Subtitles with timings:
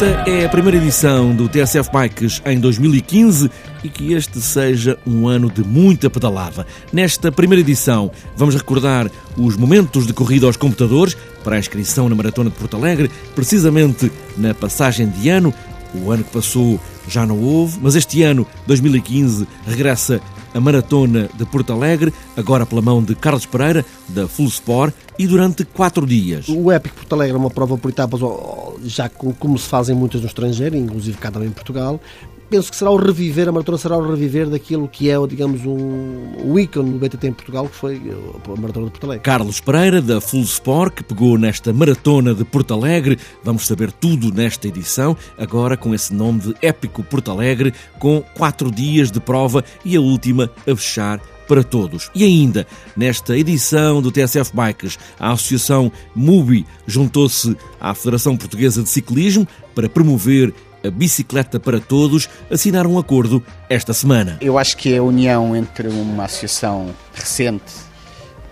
[0.00, 3.50] Esta é a primeira edição do TSF Bikes em 2015
[3.82, 6.64] e que este seja um ano de muita pedalada.
[6.92, 12.14] Nesta primeira edição, vamos recordar os momentos de corrida aos computadores para a inscrição na
[12.14, 15.52] Maratona de Porto Alegre, precisamente na passagem de ano.
[15.92, 20.20] O ano que passou já não houve, mas este ano, 2015, regressa
[20.54, 25.26] a Maratona de Porto Alegre, agora pela mão de Carlos Pereira, da Full Sport, e
[25.26, 26.48] durante quatro dias.
[26.48, 28.20] O Épico Porto Alegre é uma prova por etapas,
[28.84, 32.00] já como se fazem muitas no estrangeiro, inclusive cá também em Portugal,
[32.48, 36.58] penso que será o reviver, a maratona será o reviver daquilo que é, digamos, um,
[36.58, 39.24] ícone do BTT em Portugal, que foi a maratona de Porto Alegre.
[39.24, 43.18] Carlos Pereira, da Full Sport, que pegou nesta maratona de Porto Alegre.
[43.42, 48.70] Vamos saber tudo nesta edição, agora com esse nome de Épico Porto Alegre, com quatro
[48.70, 52.10] dias de prova e a última a fechar para todos.
[52.14, 58.88] E ainda, nesta edição do TSF Bikes, a Associação MUBI juntou-se à Federação Portuguesa de
[58.90, 60.52] Ciclismo para promover
[60.88, 64.38] a Bicicleta para Todos assinaram um acordo esta semana.
[64.40, 67.88] Eu acho que é a união entre uma associação recente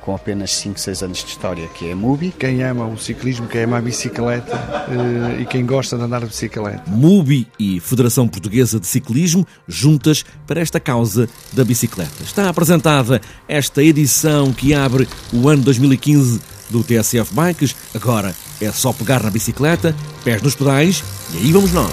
[0.07, 2.33] com apenas 5, 6 anos de história, que é a MUBI.
[2.39, 6.27] Quem ama o ciclismo, quem ama a bicicleta eh, e quem gosta de andar de
[6.27, 6.85] bicicleta.
[6.87, 12.23] MUBI e Federação Portuguesa de Ciclismo juntas para esta causa da bicicleta.
[12.23, 16.41] Está apresentada esta edição que abre o ano 2015
[16.71, 17.75] do TSF Bikes.
[17.93, 21.93] Agora é só pegar na bicicleta, pés nos pedais e aí vamos nós.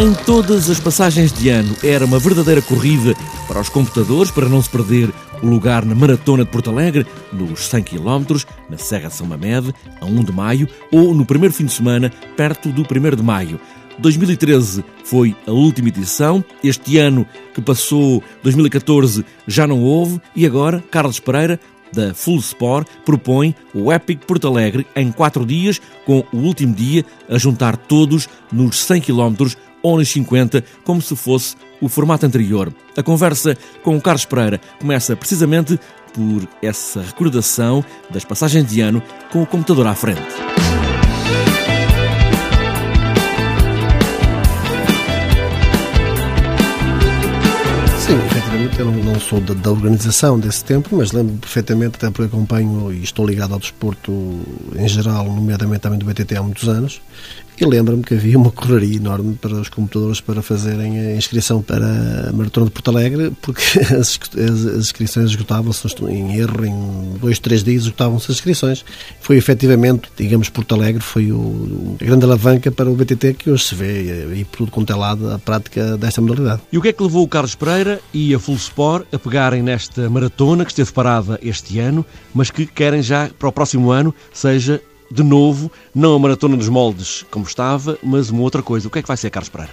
[0.00, 3.16] Em todas as passagens de ano era uma verdadeira corrida
[3.48, 7.66] para os computadores para não se perder o lugar na Maratona de Porto Alegre, nos
[7.68, 11.64] 100 km, na Serra de São Mamede, a 1 de maio, ou no primeiro fim
[11.64, 13.60] de semana, perto do 1 de maio.
[13.98, 16.44] 2013 foi a última edição.
[16.62, 20.20] Este ano que passou, 2014, já não houve.
[20.34, 21.58] E agora, Carlos Pereira,
[21.92, 27.04] da Full Sport, propõe o Epic Porto Alegre em quatro dias, com o último dia
[27.28, 29.34] a juntar todos nos 100 km
[29.82, 32.72] ou nos 50, como se fosse o formato anterior.
[32.96, 35.78] A conversa com o Carlos Pereira começa precisamente
[36.12, 40.22] por essa recordação das passagens de ano com o computador à frente.
[48.38, 52.34] Efetivamente eu não, não sou da, da, organização desse tempo, mas lembro perfeitamente, até porque
[52.34, 54.12] acompanho e estou ligado ao desporto
[54.76, 57.00] em geral, nomeadamente também do BTT há muitos anos,
[57.60, 62.28] e lembro-me que havia uma correria enorme para os computadores para fazerem a inscrição para
[62.28, 63.62] a Maratona de Porto Alegre, porque
[63.98, 68.84] as, as, inscrições esgotavam-se em erro, em dois, três dias esgotavam-se as inscrições.
[69.20, 73.64] Foi efetivamente, digamos, Porto Alegre foi o, a grande alavanca para o BTT que hoje
[73.64, 76.62] se vê e por tudo quanto é lado a prática desta modalidade.
[76.72, 79.62] E o que é que levou o Carlos Pereira e a Full Sport a pegarem
[79.62, 84.14] nesta maratona que esteve parada este ano, mas que querem já para o próximo ano
[84.32, 84.80] seja
[85.10, 88.88] de novo, não a maratona dos moldes como estava, mas uma outra coisa.
[88.88, 89.72] O que é que vai ser, Carlos Pereira?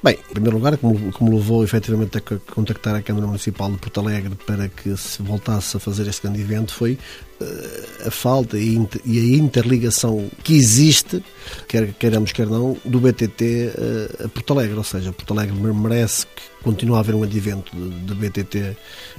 [0.00, 3.98] Bem, em primeiro lugar, como, como levou efetivamente a contactar a Câmara Municipal de Porto
[3.98, 6.96] Alegre para que se voltasse a fazer este grande evento foi
[7.40, 11.20] uh, a falta e, e, a interligação que existe,
[11.66, 14.76] quer queiramos, quer não, do BTT uh, eh, a Porto Alegre.
[14.76, 18.76] Ou seja, Porto Alegre merece que continue a haver um evento de, de BTT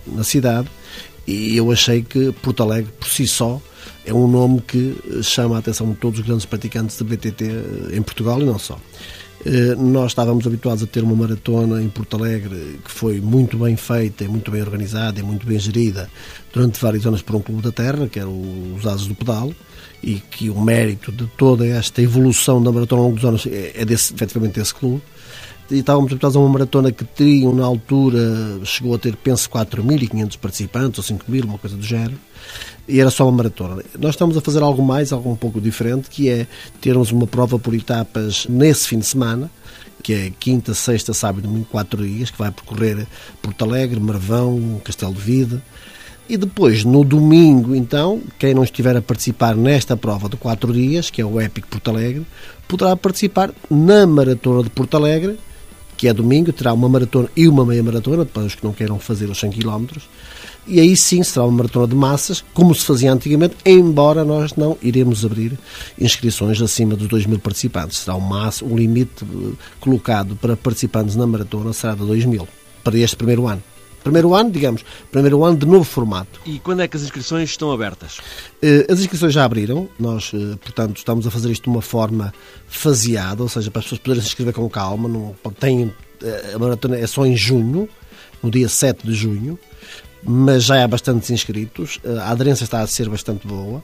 [0.07, 0.69] na cidade
[1.27, 3.61] e eu achei que Porto Alegre, por si só,
[4.05, 7.97] é um nome que chama a atenção de todos os grandes praticantes de BTT eh,
[7.97, 8.79] em Portugal e não só.
[9.45, 13.75] Eh, nós estávamos habituados a ter uma maratona em Porto Alegre que foi muito bem
[13.77, 16.09] feita, muito bem organizada e muito bem gerida
[16.53, 19.53] durante várias anos por um clube da terra, que era os Ases do Pedal,
[20.03, 23.73] e que o mérito de toda esta evolução da maratona ao longo dos anos é,
[23.75, 25.01] é desse, efetivamente desse clube
[25.71, 28.19] e estávamos habituados a uma maratona que tinham, na altura,
[28.63, 32.17] chegou a ter, penso, 4.500 participantes ou 5.000, uma coisa do género,
[32.87, 33.83] e era só uma maratona.
[33.99, 36.47] Nós estamos a fazer algo mais, algo um pouco diferente, que é
[36.81, 39.51] termos uma prova por etapas nesse fim de semana,
[40.01, 43.05] que é quinta, sexta, sábado domingo, quatro dias, que vai percorrer
[43.41, 45.61] Porto Alegre, Marvão, Castelo de Vida.
[46.27, 51.09] E depois, no domingo, então, quem não estiver a participar nesta prova de quatro dias,
[51.09, 52.25] que é o Épico Porto Alegre,
[52.67, 55.39] poderá participar na Maratona de Porto Alegre,
[55.99, 58.97] que é domingo, terá uma maratona e uma meia maratona, para os que não queiram
[58.97, 59.85] fazer os 100 km.
[60.65, 64.77] E aí sim será uma maratona de massas, como se fazia antigamente, embora nós não
[64.81, 65.59] iremos abrir
[65.99, 67.97] inscrições acima dos 2 mil participantes.
[67.97, 69.51] Será o, máximo, o limite eh,
[69.81, 72.47] colocado para participantes na maratona será de 2 mil,
[72.81, 73.61] para este primeiro ano.
[74.09, 76.41] Primeiro ano, digamos, primeiro ano de novo formato.
[76.43, 78.17] E quando é que as inscrições estão abertas?
[78.59, 82.33] Eh, as inscrições já abriram, nós, eh, portanto, estamos a fazer isto de uma forma
[82.67, 85.07] faseada, ou seja, para as pessoas poderem se inscrever com calma.
[85.07, 87.87] Não, tem, eh, a maratona é só em junho,
[88.41, 89.59] no dia 7 de junho.
[90.23, 93.83] Mas já há bastantes inscritos, a aderência está a ser bastante boa.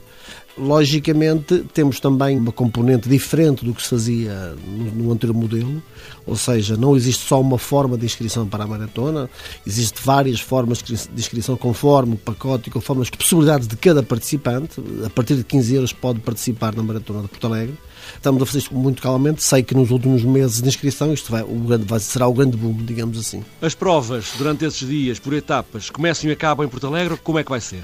[0.57, 5.83] Logicamente, temos também uma componente diferente do que se fazia no, no, anterior modelo,
[6.25, 9.29] ou seja, não existe só uma forma de inscrição para a maratona,
[9.67, 14.81] existem várias formas de inscrição conforme o pacote e conforme as possibilidades de cada participante.
[15.05, 17.75] A partir de 15 euros pode participar na maratona de Porto Alegre.
[18.15, 19.43] Estamos a fazer isto muito calmamente.
[19.43, 22.57] Sei que nos últimos meses de inscrição isto vai, o grande, vai, será o grande
[22.57, 23.43] boom, digamos assim.
[23.61, 27.17] As provas durante esses dias, por etapas, começam e acabam em Porto Alegre.
[27.23, 27.83] Como é que vai ser?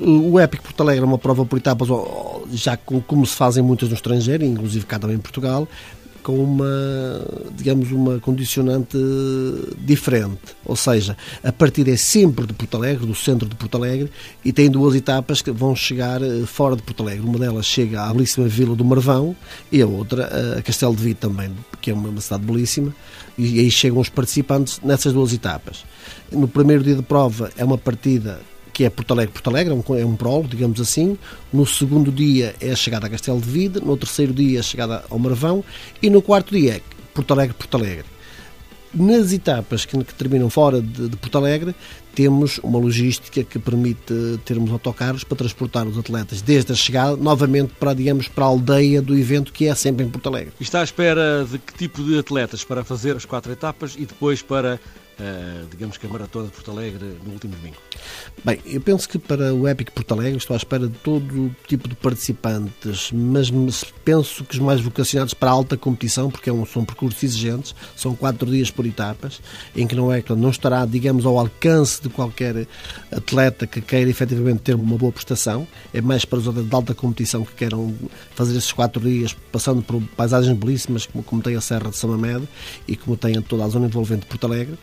[0.00, 1.88] O Epic Porto Alegre é uma prova por etapas,
[2.50, 5.68] já como se fazem muitas no estrangeiro, inclusive cá também em Portugal,
[6.22, 6.66] com uma,
[7.56, 8.96] digamos, uma condicionante
[9.78, 10.40] diferente.
[10.64, 14.10] Ou seja, a partida é sempre de Porto Alegre, do centro de Porto Alegre,
[14.44, 17.26] e tem duas etapas que vão chegar eh, fora de Porto Alegre.
[17.26, 19.36] Uma delas chega à belíssima Vila do Marvão
[19.70, 22.94] e a outra a Castelo de Vito também, que é uma cidade belíssima,
[23.36, 25.84] e aí chegam os participantes nessas duas etapas.
[26.30, 28.40] No primeiro dia de prova é uma partida
[28.72, 31.18] que é Porto Alegre, Porto Alegre, é um, é prólogo, digamos assim.
[31.52, 34.62] No segundo dia é a chegada a Castelo de Vide, no terceiro dia é a
[34.62, 35.64] chegada ao Marvão
[36.02, 36.80] e no quarto dia é
[37.12, 38.04] Porto Alegre, Porto Alegre.
[38.94, 41.74] Nas etapas que, que terminam fora de, de, Porto Alegre,
[42.14, 47.72] temos uma logística que permite termos autocarros para transportar os atletas desde a chegada novamente
[47.80, 50.52] para, digamos, para a aldeia do evento que é sempre em Porto Alegre.
[50.60, 54.04] E está à espera de que tipo de atletas para fazer as quatro etapas e
[54.04, 54.78] depois para
[55.70, 57.76] Digamos que a Maratona de Porto Alegre no último domingo?
[58.44, 61.88] Bem, eu penso que para o Epic Porto Alegre estou à espera de todo tipo
[61.88, 63.50] de participantes, mas
[64.04, 68.14] penso que os mais vocacionados para a alta competição, porque é são percursos exigentes, são
[68.14, 69.40] quatro dias por etapas,
[69.76, 72.66] em que não é não estará, digamos, ao alcance de qualquer
[73.10, 77.44] atleta que queira efetivamente ter uma boa prestação, é mais para os de alta competição
[77.44, 77.94] que queiram
[78.34, 82.48] fazer esses quatro dias, passando por paisagens belíssimas, como, como tem a Serra de Samamed
[82.88, 84.78] e como tem toda a zona envolvente de Porto Alegre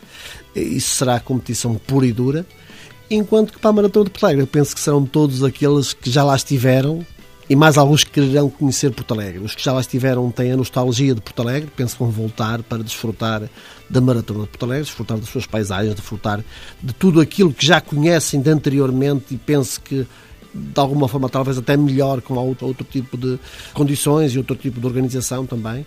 [0.54, 2.46] isso será competição pura e dura.
[3.10, 6.10] Enquanto que para a Maratona de Porto Alegre, eu penso que serão todos aqueles que
[6.10, 7.04] já lá estiveram
[7.50, 9.40] e mais alguns que quererão conhecer Porto Alegre.
[9.40, 12.62] Os que já lá estiveram têm a nostalgia de Porto Alegre, penso que vão voltar
[12.62, 13.42] para desfrutar
[13.88, 16.44] da Maratona de Porto Alegre, desfrutar das suas paisagens, desfrutar
[16.80, 20.06] de tudo aquilo que já conhecem de anteriormente e penso que
[20.54, 23.36] de alguma forma talvez até melhor com outro, outro tipo de
[23.74, 25.84] condições e outro tipo de organização também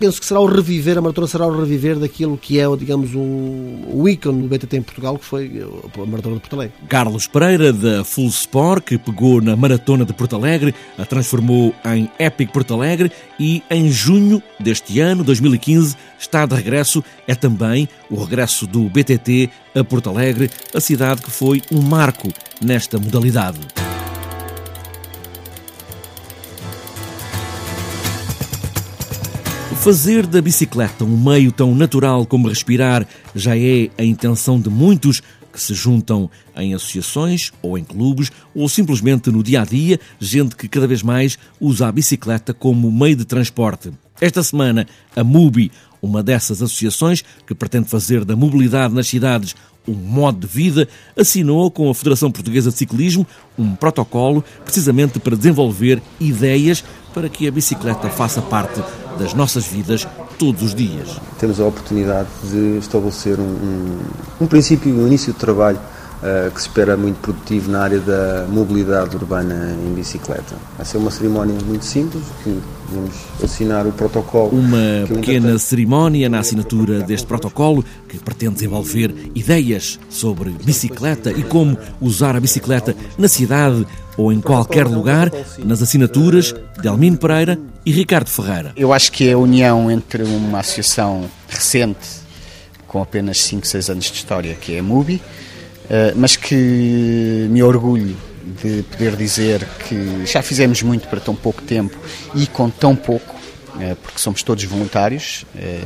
[0.00, 3.82] penso que será o reviver, a maratona será o reviver daquilo que é, digamos, um,
[3.86, 6.74] o ícone do BTT em Portugal, que foi a maratona de Porto Alegre.
[6.88, 12.10] Carlos Pereira, da Full Sport, que pegou na maratona de Porto Alegre, a transformou em
[12.18, 17.04] Epic Porto Alegre e em junho deste ano, 2015, está de regresso.
[17.28, 22.28] É também o regresso do BTT a Porto Alegre, a cidade que foi um marco
[22.62, 23.89] nesta modalidade.
[29.80, 35.22] Fazer da bicicleta um meio tão natural como respirar já é a intenção de muitos
[35.50, 40.54] que se juntam em associações ou em clubes ou simplesmente no dia a dia, gente
[40.54, 43.90] que cada vez mais usa a bicicleta como meio de transporte.
[44.20, 49.56] Esta semana, a MUBI, uma dessas associações que pretende fazer da mobilidade nas cidades
[49.88, 53.26] um modo de vida, assinou com a Federação Portuguesa de Ciclismo
[53.58, 58.82] um protocolo precisamente para desenvolver ideias para que a bicicleta faça parte
[59.18, 60.06] das nossas vidas
[60.38, 61.20] todos os dias.
[61.38, 63.98] Temos a oportunidade de estabelecer um, um,
[64.42, 65.78] um princípio, um início de trabalho
[66.20, 70.54] uh, que se espera muito produtivo na área da mobilidade urbana em bicicleta.
[70.76, 72.58] Vai ser uma cerimónia muito simples, que
[72.90, 74.50] vamos assinar o protocolo.
[74.50, 81.76] Uma pequena cerimónia na assinatura deste protocolo que pretende desenvolver ideias sobre bicicleta e como
[82.00, 83.86] usar a bicicleta na cidade
[84.20, 85.32] ou em qualquer lugar,
[85.64, 88.72] nas assinaturas de Almino Pereira e Ricardo Ferreira.
[88.76, 92.06] Eu acho que a união entre uma associação recente,
[92.86, 95.22] com apenas 5, 6 anos de história, que é a MUBI,
[95.88, 98.14] eh, mas que me orgulho
[98.62, 101.96] de poder dizer que já fizemos muito para tão pouco tempo
[102.34, 103.34] e com tão pouco,
[103.80, 105.80] eh, porque somos todos voluntários, eh,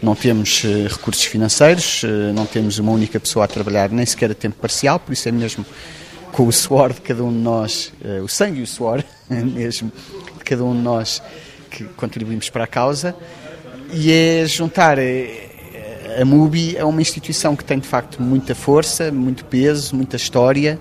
[0.00, 2.02] não temos recursos financeiros,
[2.34, 5.32] não temos uma única pessoa a trabalhar nem sequer a tempo parcial, por isso é
[5.32, 5.64] mesmo
[6.32, 7.92] com o suor de cada um de nós,
[8.24, 9.92] o sangue e o suor mesmo
[10.38, 11.22] de cada um de nós
[11.70, 13.14] que contribuímos para a causa,
[13.92, 14.98] e é juntar
[16.20, 20.78] a MUBI é uma instituição que tem de facto muita força, muito peso, muita história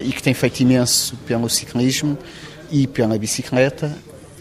[0.00, 2.18] e que tem feito imenso pelo ciclismo
[2.70, 3.96] e pela bicicleta.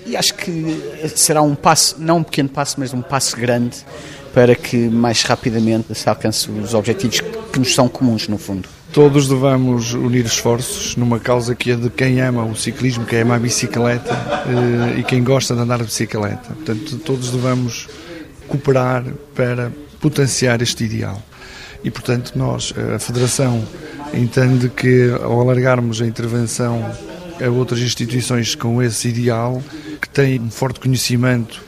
[0.05, 3.77] E acho que será um passo, não um pequeno passo, mas um passo grande
[4.33, 8.67] para que mais rapidamente se alcance os objetivos que nos são comuns, no fundo.
[8.93, 13.37] Todos devemos unir esforços numa causa que é de quem ama o ciclismo, quem ama
[13.37, 14.13] a bicicleta
[14.45, 16.53] eh, e quem gosta de andar de bicicleta.
[16.53, 17.89] Portanto, todos devemos
[18.47, 21.19] cooperar para potenciar este ideal.
[21.83, 23.67] E, portanto, nós, a Federação
[24.13, 26.85] entende que ao alargarmos a intervenção
[27.43, 29.61] a outras instituições com esse ideal,
[29.99, 31.61] que têm um forte conhecimento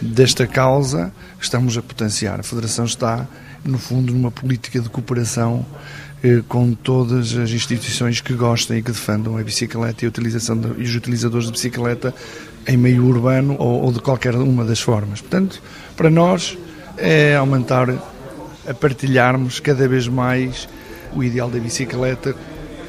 [0.00, 2.38] desta causa, estamos a potenciar.
[2.38, 3.26] A Federação está,
[3.64, 6.07] no fundo, numa política de cooperação eh,
[6.48, 10.68] com todas as instituições que gostem e que defendam a bicicleta e, a utilização de,
[10.80, 12.14] e os utilizadores de bicicleta
[12.66, 15.20] em meio urbano ou, ou de qualquer uma das formas.
[15.20, 15.62] Portanto,
[15.96, 16.58] para nós
[16.96, 17.88] é aumentar
[18.68, 20.68] a partilharmos cada vez mais
[21.14, 22.34] o ideal da bicicleta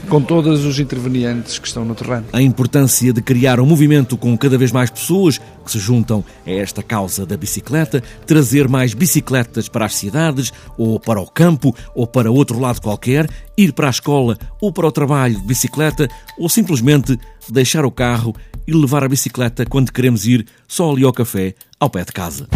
[0.07, 2.25] com todos os intervenientes que estão no terreno.
[2.33, 6.51] A importância de criar um movimento com cada vez mais pessoas que se juntam a
[6.51, 12.07] esta causa da bicicleta, trazer mais bicicletas para as cidades, ou para o campo, ou
[12.07, 16.49] para outro lado qualquer, ir para a escola ou para o trabalho de bicicleta, ou
[16.49, 18.35] simplesmente deixar o carro
[18.67, 22.47] e levar a bicicleta quando queremos ir só ali ao café, ao pé de casa.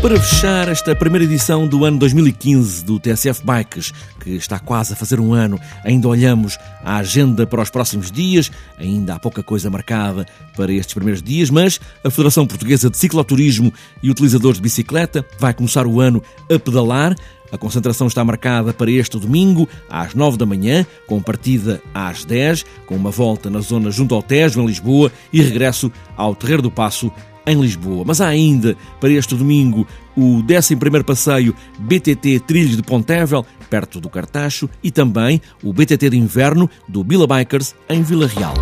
[0.00, 4.96] Para fechar esta primeira edição do ano 2015 do TSF Bikes, que está quase a
[4.96, 9.68] fazer um ano, ainda olhamos a agenda para os próximos dias, ainda há pouca coisa
[9.68, 10.24] marcada
[10.56, 15.52] para estes primeiros dias, mas a Federação Portuguesa de Cicloturismo e Utilizadores de Bicicleta vai
[15.52, 17.16] começar o ano a pedalar.
[17.50, 22.64] A concentração está marcada para este domingo, às 9 da manhã, com partida às 10,
[22.86, 26.70] com uma volta na zona junto ao Tejo, em Lisboa, e regresso ao Terreiro do
[26.70, 27.10] Passo,
[27.48, 28.04] em Lisboa.
[28.06, 29.86] Mas há ainda, para este domingo,
[30.16, 36.16] o 11 passeio BTT Trilhos de Pontevel, perto do Cartacho, e também o BTT de
[36.16, 38.54] Inverno do Bila Bikers, em Vila Real.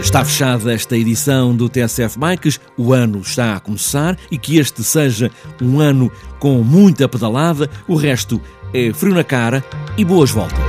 [0.00, 4.84] Está fechada esta edição do TSF Bikes, o ano está a começar e que este
[4.84, 8.40] seja um ano com muita pedalada, o resto
[8.72, 9.64] é frio na cara
[9.98, 10.65] e boas voltas.